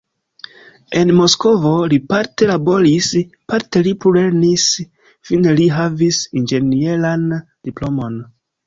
En 1.01 1.11
Moskvo 1.17 1.73
li 1.91 1.99
parte 2.13 2.49
laboris, 2.53 3.11
parte 3.53 3.85
li 3.89 3.95
plulernis, 4.07 4.67
fine 5.31 5.57
li 5.63 5.71
havis 5.79 6.25
inĝenieran 6.43 7.31
diplomon. 7.41 8.23